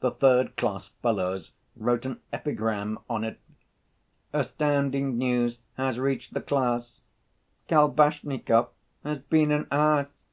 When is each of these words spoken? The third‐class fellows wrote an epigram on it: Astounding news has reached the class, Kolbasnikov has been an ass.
The 0.00 0.10
third‐class 0.10 0.90
fellows 1.00 1.52
wrote 1.76 2.04
an 2.04 2.20
epigram 2.32 2.98
on 3.08 3.22
it: 3.22 3.38
Astounding 4.32 5.16
news 5.16 5.58
has 5.76 5.96
reached 5.96 6.34
the 6.34 6.40
class, 6.40 7.02
Kolbasnikov 7.68 8.70
has 9.04 9.20
been 9.20 9.52
an 9.52 9.68
ass. 9.70 10.24